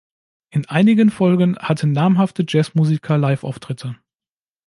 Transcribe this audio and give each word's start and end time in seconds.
In 0.49 0.67
einigen 0.67 1.11
Folgen 1.11 1.59
hatten 1.59 1.91
namhafte 1.91 2.43
Jazzmusiker 2.47 3.19
Liveauftritte. 3.19 3.97